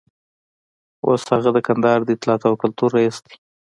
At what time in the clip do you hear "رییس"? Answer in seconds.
2.95-3.17